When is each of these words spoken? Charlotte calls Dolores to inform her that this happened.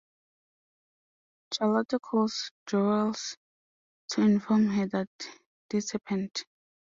Charlotte 1.53 1.93
calls 2.01 2.51
Dolores 2.65 3.37
to 4.09 4.21
inform 4.23 4.65
her 4.69 4.87
that 4.87 5.09
this 5.69 5.91
happened. 5.91 6.43